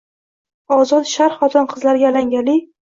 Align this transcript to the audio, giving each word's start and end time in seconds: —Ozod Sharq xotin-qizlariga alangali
—Ozod 0.77 1.07
Sharq 1.11 1.39
xotin-qizlariga 1.45 2.13
alangali 2.13 2.61